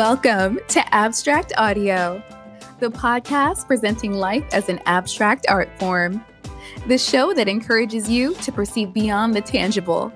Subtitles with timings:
[0.00, 2.22] Welcome to Abstract Audio,
[2.78, 6.24] the podcast presenting life as an abstract art form.
[6.86, 10.10] The show that encourages you to perceive beyond the tangible,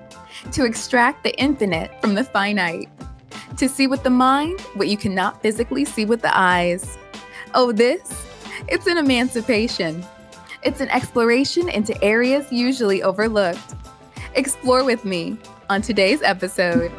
[0.53, 2.89] to extract the infinite from the finite,
[3.57, 6.97] to see with the mind what you cannot physically see with the eyes.
[7.53, 8.25] Oh, this?
[8.67, 10.03] It's an emancipation.
[10.63, 13.75] It's an exploration into areas usually overlooked.
[14.33, 15.37] Explore with me
[15.69, 16.91] on today's episode.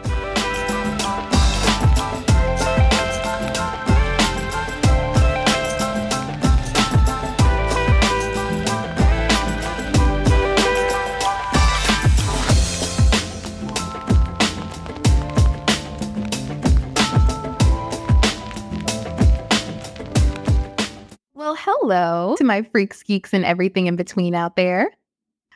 [21.88, 24.90] Hello to my freaks, geeks, and everything in between out there.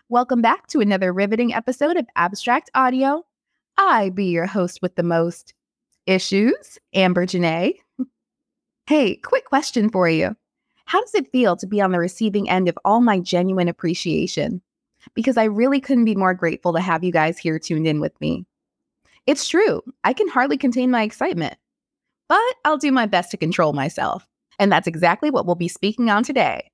[0.09, 3.25] Welcome back to another riveting episode of Abstract Audio.
[3.77, 5.55] I be your host with the most
[6.07, 7.73] issues, Amber Janae.
[8.87, 10.37] hey, quick question for you.
[10.85, 14.63] How does it feel to be on the receiving end of all my genuine appreciation?
[15.15, 18.13] Because I really couldn't be more grateful to have you guys here tuned in with
[18.21, 18.47] me.
[19.27, 21.57] It's true, I can hardly contain my excitement,
[22.29, 24.29] but I'll do my best to control myself.
[24.61, 26.71] And that's exactly what we'll be speaking on today.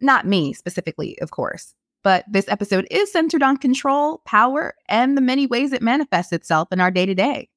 [0.00, 5.20] Not me specifically, of course, but this episode is centered on control, power, and the
[5.20, 7.50] many ways it manifests itself in our day to day.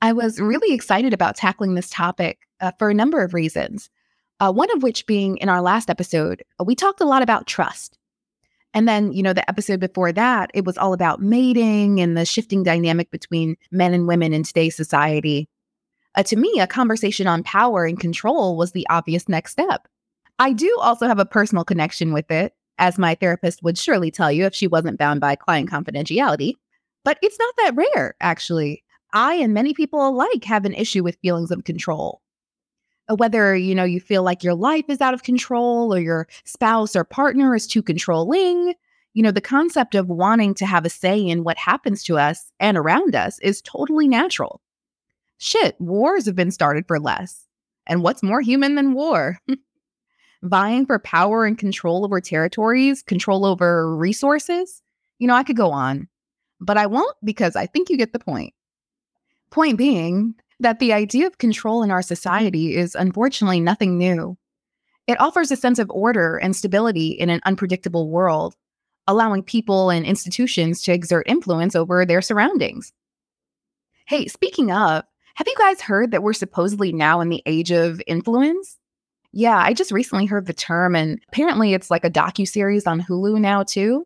[0.00, 3.90] I was really excited about tackling this topic uh, for a number of reasons.
[4.38, 7.98] Uh, one of which being in our last episode, we talked a lot about trust.
[8.74, 12.26] And then, you know, the episode before that, it was all about mating and the
[12.26, 15.48] shifting dynamic between men and women in today's society.
[16.18, 19.86] Uh, to me, a conversation on power and control was the obvious next step.
[20.40, 24.32] I do also have a personal connection with it, as my therapist would surely tell
[24.32, 26.54] you if she wasn't bound by client confidentiality.
[27.04, 28.82] But it's not that rare, actually.
[29.12, 32.20] I and many people alike have an issue with feelings of control.
[33.08, 36.26] Uh, whether, you know, you feel like your life is out of control or your
[36.44, 38.74] spouse or partner is too controlling,
[39.14, 42.50] you know, the concept of wanting to have a say in what happens to us
[42.58, 44.60] and around us is totally natural.
[45.38, 47.46] Shit, wars have been started for less.
[47.86, 49.38] And what's more human than war?
[50.42, 54.82] Vying for power and control over territories, control over resources.
[55.18, 56.08] You know, I could go on,
[56.60, 58.52] but I won't because I think you get the point.
[59.50, 64.36] Point being that the idea of control in our society is unfortunately nothing new.
[65.06, 68.56] It offers a sense of order and stability in an unpredictable world,
[69.06, 72.92] allowing people and institutions to exert influence over their surroundings.
[74.06, 75.04] Hey, speaking of,
[75.38, 78.76] have you guys heard that we're supposedly now in the age of influence?
[79.30, 83.00] Yeah, I just recently heard the term, and apparently it's like a docu series on
[83.00, 84.04] Hulu now too.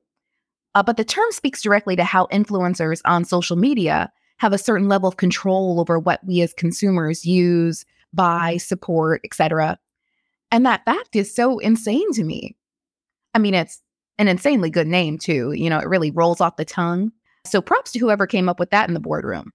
[0.74, 4.88] Uh, but the term speaks directly to how influencers on social media have a certain
[4.88, 9.78] level of control over what we as consumers use, buy, support, etc.
[10.50, 12.58] And that fact is so insane to me.
[13.32, 13.80] I mean, it's
[14.18, 15.52] an insanely good name too.
[15.52, 17.10] You know, it really rolls off the tongue.
[17.46, 19.50] So props to whoever came up with that in the boardroom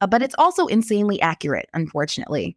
[0.00, 2.56] uh, but it's also insanely accurate, unfortunately.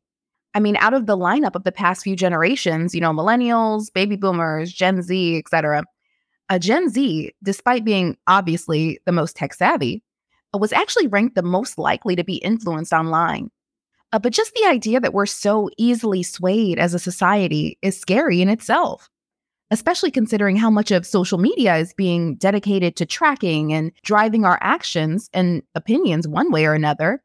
[0.53, 4.15] I mean, out of the lineup of the past few generations, you know, millennials, baby
[4.15, 5.83] boomers, Gen Z, etc.,
[6.49, 10.03] a uh, Gen Z, despite being obviously the most tech savvy,
[10.53, 13.51] uh, was actually ranked the most likely to be influenced online.
[14.11, 18.41] Uh, but just the idea that we're so easily swayed as a society is scary
[18.41, 19.07] in itself,
[19.69, 24.57] especially considering how much of social media is being dedicated to tracking and driving our
[24.61, 27.21] actions and opinions one way or another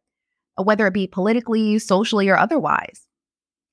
[0.62, 3.06] whether it be politically, socially, or otherwise.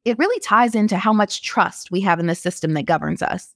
[0.03, 3.53] It really ties into how much trust we have in the system that governs us,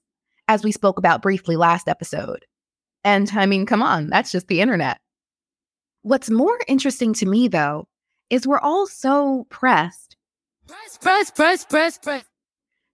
[0.48, 2.44] as we spoke about briefly last episode.
[3.02, 4.98] And I mean, come on, that's just the internet.
[6.02, 7.88] What's more interesting to me, though,
[8.30, 10.16] is we're all so pressed.
[10.68, 12.24] Press, press, press, press, press.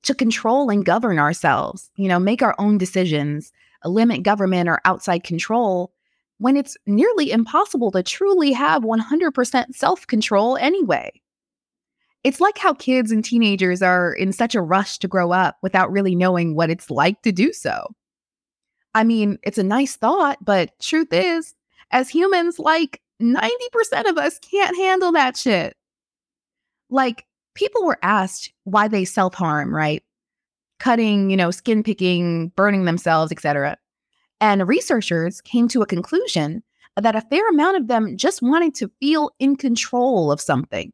[0.04, 3.52] To control and govern ourselves, you know, make our own decisions,
[3.85, 5.91] limit government or outside control
[6.42, 11.12] when it's nearly impossible to truly have 100% self control anyway.
[12.24, 15.92] It's like how kids and teenagers are in such a rush to grow up without
[15.92, 17.86] really knowing what it's like to do so.
[18.92, 21.54] I mean, it's a nice thought, but truth is,
[21.92, 25.76] as humans, like 90% of us can't handle that shit.
[26.90, 27.24] Like,
[27.54, 30.02] people were asked why they self harm, right?
[30.80, 33.78] Cutting, you know, skin picking, burning themselves, etc.
[34.42, 36.64] And researchers came to a conclusion
[37.00, 40.92] that a fair amount of them just wanted to feel in control of something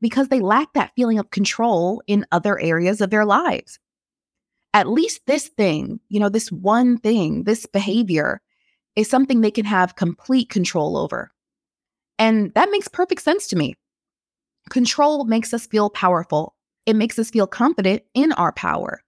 [0.00, 3.80] because they lack that feeling of control in other areas of their lives.
[4.72, 8.40] At least this thing, you know, this one thing, this behavior
[8.94, 11.32] is something they can have complete control over.
[12.16, 13.74] And that makes perfect sense to me.
[14.70, 16.54] Control makes us feel powerful,
[16.86, 19.02] it makes us feel confident in our power.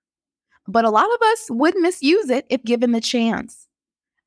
[0.67, 3.67] But a lot of us would misuse it if given the chance.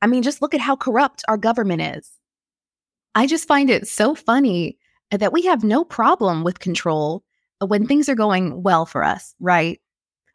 [0.01, 2.11] I mean, just look at how corrupt our government is.
[3.15, 4.77] I just find it so funny
[5.11, 7.23] that we have no problem with control
[7.59, 9.79] when things are going well for us, right?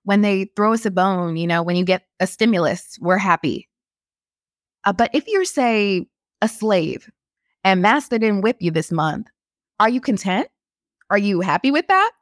[0.04, 3.68] When they throw us a bone, you know, when you get a stimulus, we're happy.
[4.84, 6.06] Uh, but if you're, say,
[6.40, 7.10] a slave
[7.64, 9.28] and master didn't whip you this month,
[9.80, 10.48] are you content?
[11.10, 12.12] Are you happy with that?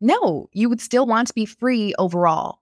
[0.00, 2.59] No, you would still want to be free overall.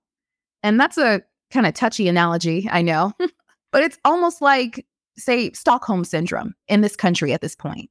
[0.63, 3.13] And that's a kind of touchy analogy, I know,
[3.73, 7.91] but it's almost like, say, Stockholm syndrome in this country at this point.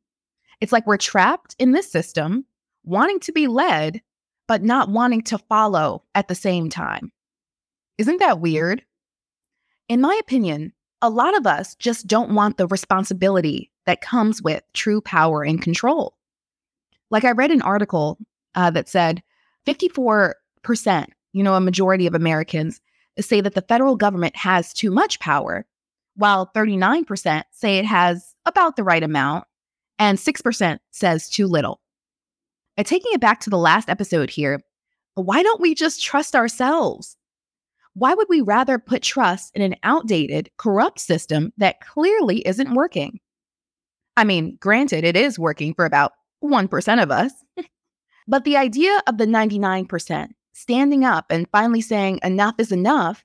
[0.61, 2.45] It's like we're trapped in this system,
[2.83, 4.01] wanting to be led,
[4.47, 7.11] but not wanting to follow at the same time.
[7.97, 8.83] Isn't that weird?
[9.89, 14.63] In my opinion, a lot of us just don't want the responsibility that comes with
[14.73, 16.17] true power and control.
[17.09, 18.17] Like I read an article
[18.55, 19.21] uh, that said
[19.65, 20.33] 54%,
[21.37, 22.81] you know, a majority of Americans
[23.19, 25.67] say that the federal government has too much power,
[26.15, 29.45] while 39% say it has about the right amount,
[29.99, 31.79] and 6% says too little.
[32.75, 34.61] And taking it back to the last episode here,
[35.13, 37.15] why don't we just trust ourselves?
[37.93, 43.19] Why would we rather put trust in an outdated, corrupt system that clearly isn't working?
[44.15, 46.13] I mean, granted, it is working for about
[46.43, 47.31] 1% of us.
[48.27, 53.23] but the idea of the 99% standing up and finally saying enough is enough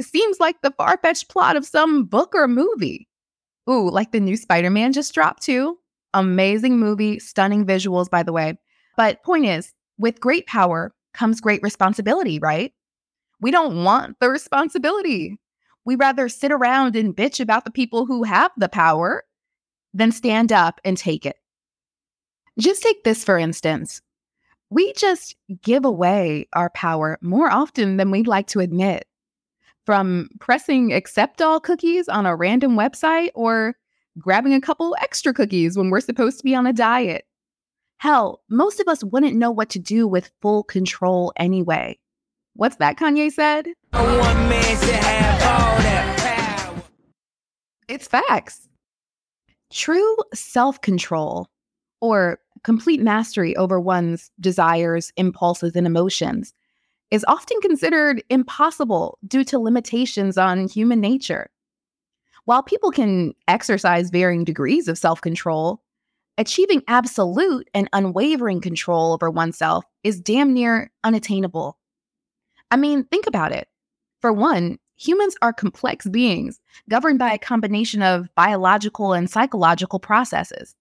[0.00, 3.08] seems like the far fetched plot of some book or movie.
[3.68, 5.78] Ooh, like the new Spider Man just dropped too.
[6.12, 8.58] Amazing movie, stunning visuals, by the way.
[8.96, 12.72] But point is, with great power comes great responsibility, right?
[13.40, 15.38] We don't want the responsibility.
[15.84, 19.24] We rather sit around and bitch about the people who have the power
[19.94, 21.36] than stand up and take it.
[22.58, 24.02] Just take this for instance.
[24.70, 29.06] We just give away our power more often than we'd like to admit.
[29.84, 33.74] From pressing accept all cookies on a random website or
[34.18, 37.24] grabbing a couple extra cookies when we're supposed to be on a diet.
[37.98, 41.98] Hell, most of us wouldn't know what to do with full control anyway.
[42.54, 43.68] What's that Kanye said?
[47.88, 48.68] It's facts.
[49.72, 51.48] True self control,
[52.00, 56.52] or complete mastery over one's desires, impulses, and emotions,
[57.10, 61.50] is often considered impossible due to limitations on human nature.
[62.44, 65.82] While people can exercise varying degrees of self control,
[66.38, 71.78] achieving absolute and unwavering control over oneself is damn near unattainable.
[72.70, 73.68] I mean, think about it.
[74.20, 80.74] For one, humans are complex beings governed by a combination of biological and psychological processes.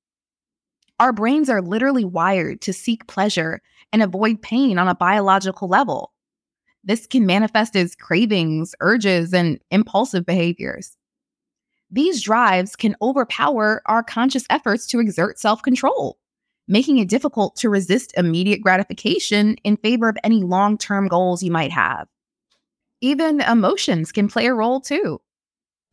[0.99, 3.61] Our brains are literally wired to seek pleasure
[3.93, 6.13] and avoid pain on a biological level.
[6.83, 10.97] This can manifest as cravings, urges, and impulsive behaviors.
[11.91, 16.17] These drives can overpower our conscious efforts to exert self control,
[16.67, 21.51] making it difficult to resist immediate gratification in favor of any long term goals you
[21.51, 22.07] might have.
[23.01, 25.21] Even emotions can play a role too,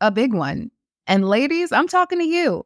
[0.01, 0.69] a big one.
[1.07, 2.65] And ladies, I'm talking to you.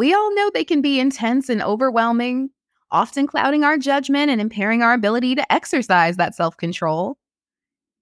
[0.00, 2.48] We all know they can be intense and overwhelming,
[2.90, 7.18] often clouding our judgment and impairing our ability to exercise that self control.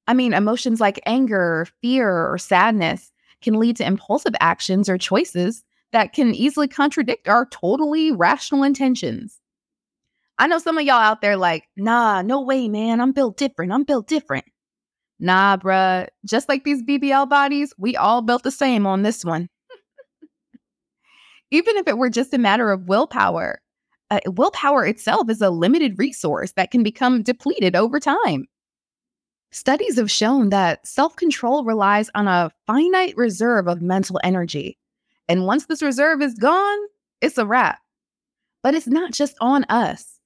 [0.06, 3.10] I mean, emotions like anger, fear, or sadness
[3.42, 9.40] can lead to impulsive actions or choices that can easily contradict our totally rational intentions.
[10.38, 13.00] I know some of y'all out there like, nah, no way, man.
[13.00, 13.72] I'm built different.
[13.72, 14.44] I'm built different.
[15.18, 16.06] Nah, bruh.
[16.24, 19.48] Just like these BBL bodies, we all built the same on this one.
[21.50, 23.60] Even if it were just a matter of willpower,
[24.10, 28.46] uh, willpower itself is a limited resource that can become depleted over time.
[29.50, 34.78] Studies have shown that self control relies on a finite reserve of mental energy.
[35.28, 36.78] And once this reserve is gone,
[37.20, 37.80] it's a wrap.
[38.62, 40.18] But it's not just on us.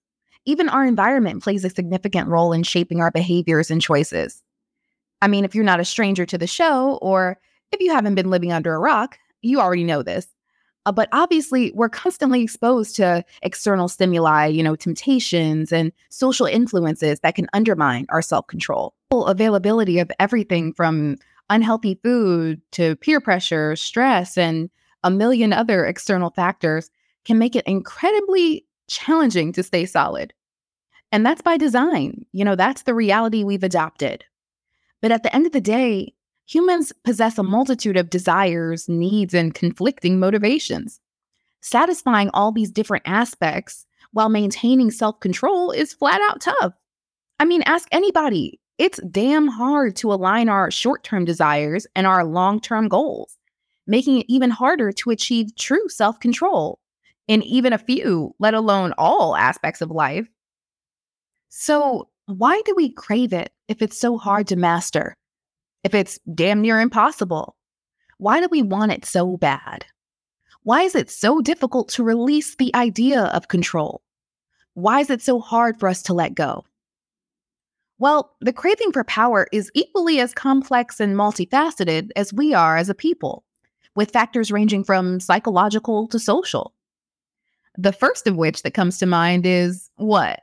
[0.44, 4.42] Even our environment plays a significant role in shaping our behaviors and choices.
[5.20, 7.38] I mean, if you're not a stranger to the show, or
[7.70, 10.26] if you haven't been living under a rock, you already know this.
[10.84, 17.20] Uh, but obviously, we're constantly exposed to external stimuli, you know, temptations and social influences
[17.20, 18.94] that can undermine our self control.
[19.12, 21.16] Availability of everything from
[21.50, 24.70] unhealthy food to peer pressure, stress, and
[25.04, 26.90] a million other external factors
[27.24, 30.32] can make it incredibly challenging to stay solid.
[31.12, 32.24] And that's by design.
[32.32, 34.24] You know, that's the reality we've adopted.
[35.00, 36.14] But at the end of the day,
[36.46, 41.00] Humans possess a multitude of desires, needs, and conflicting motivations.
[41.60, 46.74] Satisfying all these different aspects while maintaining self control is flat out tough.
[47.38, 48.60] I mean, ask anybody.
[48.78, 53.38] It's damn hard to align our short term desires and our long term goals,
[53.86, 56.80] making it even harder to achieve true self control
[57.28, 60.28] in even a few, let alone all aspects of life.
[61.48, 65.16] So, why do we crave it if it's so hard to master?
[65.84, 67.56] If it's damn near impossible?
[68.18, 69.84] Why do we want it so bad?
[70.62, 74.02] Why is it so difficult to release the idea of control?
[74.74, 76.64] Why is it so hard for us to let go?
[77.98, 82.88] Well, the craving for power is equally as complex and multifaceted as we are as
[82.88, 83.44] a people,
[83.94, 86.74] with factors ranging from psychological to social.
[87.76, 90.40] The first of which that comes to mind is what?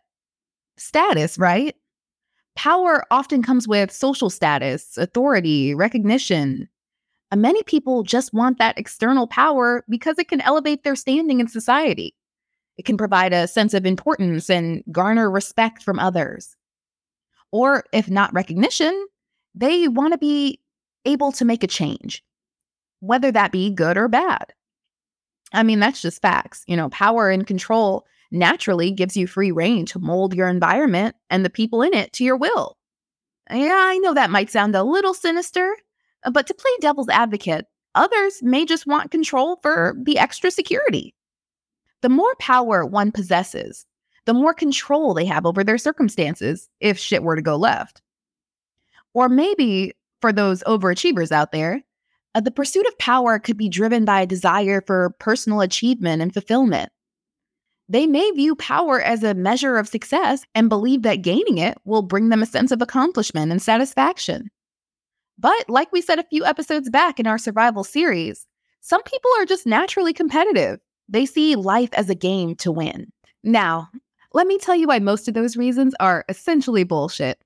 [0.77, 1.75] Status, right?
[2.55, 6.67] Power often comes with social status, authority, recognition,
[7.31, 11.47] and many people just want that external power because it can elevate their standing in
[11.47, 12.15] society.
[12.77, 16.55] It can provide a sense of importance and garner respect from others.
[17.51, 19.07] Or if not recognition,
[19.53, 20.59] they want to be
[21.05, 22.23] able to make a change,
[22.99, 24.53] whether that be good or bad.
[25.53, 26.63] I mean, that's just facts.
[26.67, 31.43] You know, power and control naturally gives you free rein to mold your environment and
[31.43, 32.77] the people in it to your will.
[33.51, 35.75] Yeah, I know that might sound a little sinister,
[36.23, 41.15] uh, but to play devil's advocate, others may just want control for the extra security.
[42.01, 43.85] The more power one possesses,
[44.25, 48.01] the more control they have over their circumstances if shit were to go left.
[49.13, 51.81] Or maybe for those overachievers out there,
[52.35, 56.31] uh, the pursuit of power could be driven by a desire for personal achievement and
[56.31, 56.91] fulfillment.
[57.89, 62.03] They may view power as a measure of success and believe that gaining it will
[62.03, 64.49] bring them a sense of accomplishment and satisfaction.
[65.39, 68.45] But like we said a few episodes back in our survival series,
[68.81, 70.79] some people are just naturally competitive.
[71.07, 73.11] They see life as a game to win.
[73.43, 73.89] Now,
[74.33, 77.41] let me tell you why most of those reasons are essentially bullshit.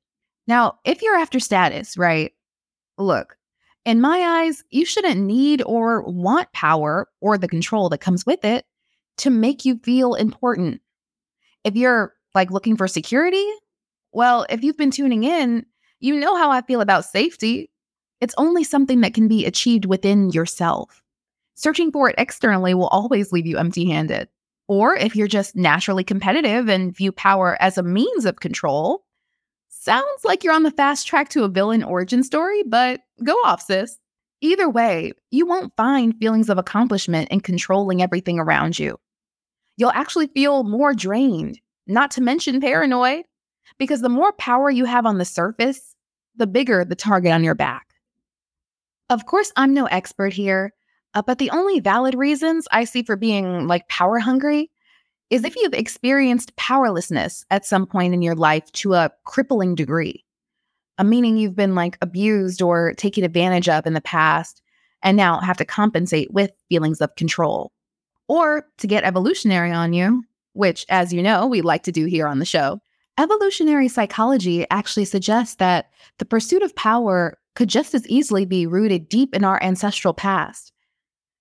[0.46, 2.34] Now, if you're after status, right?
[2.98, 3.38] Look,
[3.86, 8.44] in my eyes, you shouldn't need or want power or the control that comes with
[8.44, 8.66] it
[9.18, 10.82] to make you feel important.
[11.64, 13.48] If you're like looking for security,
[14.12, 15.66] well, if you've been tuning in,
[16.00, 17.70] you know how I feel about safety.
[18.22, 21.04] It's only something that can be achieved within yourself.
[21.56, 24.28] Searching for it externally will always leave you empty handed.
[24.68, 29.04] Or if you're just naturally competitive and view power as a means of control,
[29.70, 33.62] sounds like you're on the fast track to a villain origin story, but go off,
[33.62, 33.98] sis.
[34.44, 39.00] Either way, you won't find feelings of accomplishment in controlling everything around you.
[39.78, 43.24] You'll actually feel more drained, not to mention paranoid,
[43.80, 45.96] because the more power you have on the surface,
[46.36, 47.88] the bigger the target on your back.
[49.10, 50.74] Of course, I'm no expert here,
[51.14, 54.70] uh, but the only valid reasons I see for being like power hungry
[55.30, 60.26] is if you've experienced powerlessness at some point in your life to a crippling degree,
[61.04, 64.62] meaning you've been like abused or taken advantage of in the past
[65.02, 67.72] and now have to compensate with feelings of control.
[68.28, 72.28] Or to get evolutionary on you, which, as you know, we like to do here
[72.28, 72.80] on the show.
[73.20, 79.10] Evolutionary psychology actually suggests that the pursuit of power could just as easily be rooted
[79.10, 80.72] deep in our ancestral past.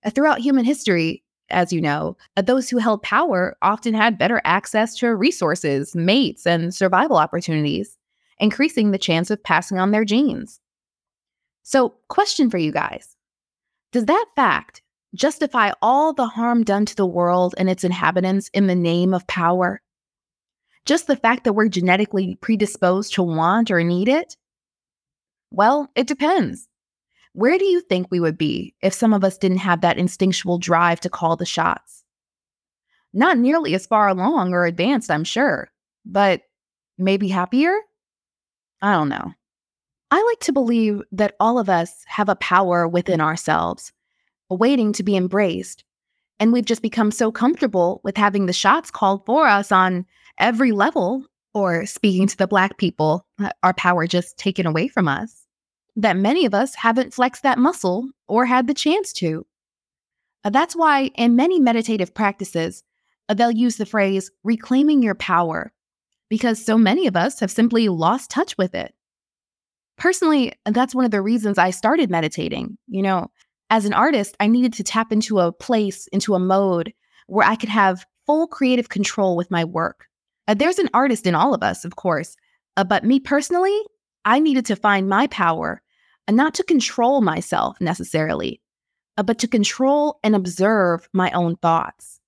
[0.05, 4.41] Uh, throughout human history, as you know, uh, those who held power often had better
[4.45, 7.97] access to resources, mates, and survival opportunities,
[8.39, 10.61] increasing the chance of passing on their genes.
[11.63, 13.17] So, question for you guys
[13.93, 14.83] Does that fact
[15.15, 19.27] justify all the harm done to the world and its inhabitants in the name of
[19.27, 19.81] power?
[20.85, 24.37] Just the fact that we're genetically predisposed to want or need it?
[25.51, 26.69] Well, it depends.
[27.35, 30.59] Where do you think we would be if some of us didn't have that instinctual
[30.59, 32.05] drive to call the shots?
[33.13, 35.71] Not nearly as far along or advanced, I'm sure,
[36.05, 36.43] but
[36.99, 37.75] maybe happier?
[38.83, 39.33] I don't know.
[40.11, 43.93] I like to believe that all of us have a power within ourselves,
[44.51, 45.85] waiting to be embraced.
[46.39, 50.05] And we've just become so comfortable with having the shots called for us on
[50.39, 51.25] every level,
[51.55, 55.43] or speaking to the Black people, uh, our power just taken away from us
[55.97, 59.47] that many of us haven't flexed that muscle or had the chance to.
[60.45, 62.83] Uh, that's why, in many meditative practices,
[63.29, 65.73] uh, they'll use the phrase reclaiming your power,
[66.33, 68.95] because so many of us have simply lost touch with it.
[69.99, 72.79] Personally, that's one of the reasons I started meditating.
[72.89, 73.31] You know,
[73.69, 76.95] as an artist, I needed to tap into a place, into a mode
[77.27, 80.07] where I could have full creative control with my work.
[80.49, 82.35] Uh, there's an artist in all of us, of course,
[82.79, 83.79] uh, but me personally,
[84.25, 85.83] I needed to find my power
[86.27, 88.63] and not to control myself necessarily,
[89.19, 92.21] uh, but to control and observe my own thoughts.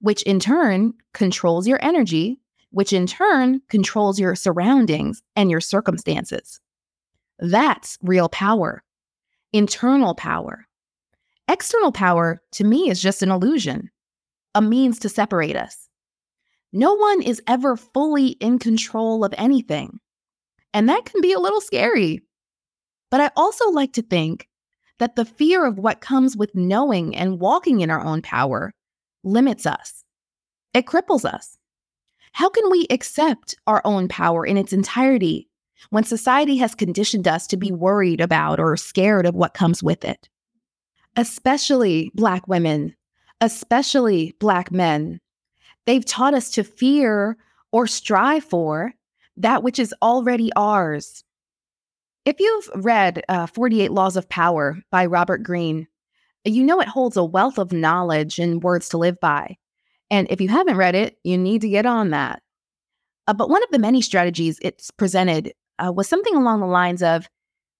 [0.00, 6.60] which in turn controls your energy, which in turn controls your surroundings and your circumstances.
[7.38, 8.82] That's real power,
[9.52, 10.66] internal power.
[11.48, 13.90] External power, to me, is just an illusion,
[14.54, 15.88] a means to separate us.
[16.72, 19.98] No one is ever fully in control of anything.
[20.72, 22.22] And that can be a little scary.
[23.10, 24.48] But I also like to think
[25.00, 28.72] that the fear of what comes with knowing and walking in our own power
[29.24, 30.04] limits us,
[30.72, 31.56] it cripples us.
[32.32, 35.48] How can we accept our own power in its entirety
[35.90, 40.04] when society has conditioned us to be worried about or scared of what comes with
[40.04, 40.28] it?
[41.16, 42.94] Especially Black women,
[43.40, 45.20] especially Black men.
[45.86, 47.36] They've taught us to fear
[47.72, 48.92] or strive for
[49.36, 51.24] that which is already ours.
[52.24, 55.88] If you've read uh, 48 Laws of Power by Robert Greene,
[56.44, 59.56] you know it holds a wealth of knowledge and words to live by.
[60.10, 62.42] And if you haven't read it, you need to get on that.
[63.26, 67.02] Uh, but one of the many strategies it's presented uh, was something along the lines
[67.02, 67.28] of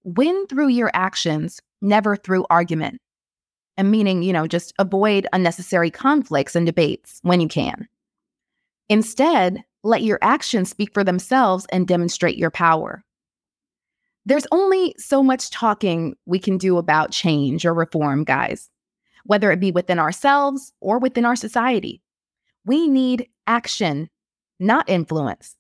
[0.05, 3.01] win through your actions, never through argument.
[3.77, 7.89] And meaning, you know, just avoid unnecessary conflicts and debates when you can.
[8.89, 13.03] Instead, let your actions speak for themselves and demonstrate your power.
[14.27, 18.69] There's only so much talking we can do about change or reform, guys,
[19.25, 22.03] whether it be within ourselves or within our society.
[22.64, 24.11] We need action,
[24.59, 25.57] not influence.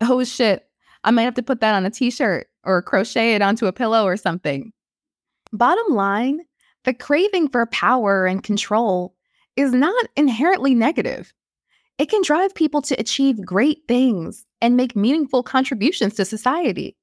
[0.00, 0.68] Oh shit,
[1.04, 3.72] I might have to put that on a t shirt or crochet it onto a
[3.72, 4.72] pillow or something.
[5.52, 6.40] Bottom line,
[6.84, 9.14] the craving for power and control
[9.56, 11.32] is not inherently negative.
[11.98, 16.96] It can drive people to achieve great things and make meaningful contributions to society.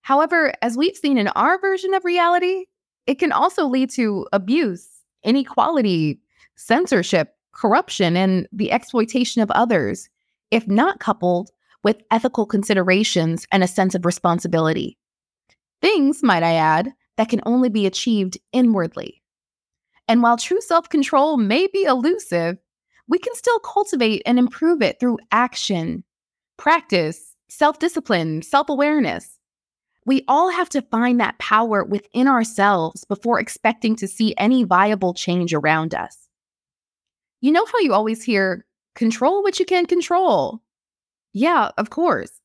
[0.00, 2.64] However, as we've seen in our version of reality,
[3.06, 4.88] it can also lead to abuse,
[5.22, 6.20] inequality,
[6.56, 10.08] censorship, corruption, and the exploitation of others,
[10.50, 11.50] if not coupled
[11.82, 14.98] with ethical considerations and a sense of responsibility.
[15.80, 19.22] Things, might I add, that can only be achieved inwardly.
[20.08, 22.58] And while true self control may be elusive,
[23.08, 26.04] we can still cultivate and improve it through action,
[26.56, 29.38] practice, self discipline, self awareness.
[30.04, 35.14] We all have to find that power within ourselves before expecting to see any viable
[35.14, 36.25] change around us.
[37.40, 40.62] You know how you always hear, control what you can control?
[41.32, 42.40] Yeah, of course.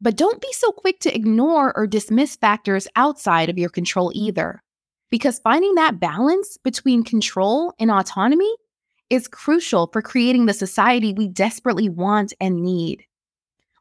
[0.00, 4.26] But don't be so quick to ignore or dismiss factors outside of your control mm-hmm.
[4.26, 4.62] either.
[5.10, 8.52] Because finding that balance between control and autonomy
[9.08, 13.04] is crucial for creating the society we desperately want and need.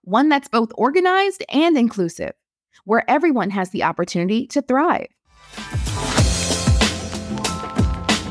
[0.04, 2.34] One that's both organized and inclusive,
[2.86, 5.08] where everyone has the opportunity to thrive.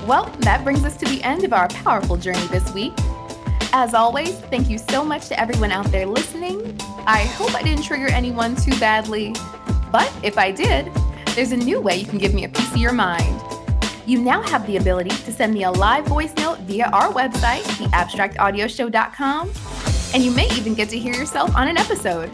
[0.06, 2.92] Well, that brings us to the end of our powerful journey this week.
[3.72, 6.78] As always, thank you so much to everyone out there listening.
[7.06, 9.34] I hope I didn't trigger anyone too badly,
[9.90, 10.92] but if I did,
[11.34, 13.42] there's a new way you can give me a piece of your mind.
[14.04, 17.62] You now have the ability to send me a live voice note via our website,
[17.62, 19.50] theabstractaudioshow.com,
[20.12, 22.30] and you may even get to hear yourself on an episode.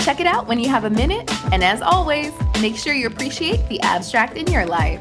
[0.00, 3.68] Check it out when you have a minute, and as always, make sure you appreciate
[3.68, 5.00] the abstract in your life.